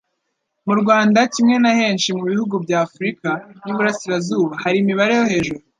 Mu 0.67 0.73
Rwanda 0.81 1.19
kimwe 1.33 1.55
na 1.63 1.71
henshi 1.79 2.09
mu 2.17 2.23
bihugu 2.29 2.55
bya 2.65 2.77
Afurika 2.85 3.29
y'i 3.65 3.73
Burasirazuba, 3.75 4.53
hari 4.63 4.77
imibare 4.83 5.13
yo 5.19 5.25
hejuru 5.33 5.61